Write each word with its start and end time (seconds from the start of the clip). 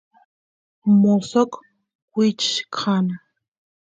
mosoq 1.01 1.51
wichkana 2.15 3.15